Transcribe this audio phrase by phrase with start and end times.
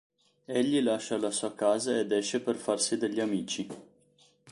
[0.47, 3.67] Egli lascia la sua casa ed esce per farsi degli amici.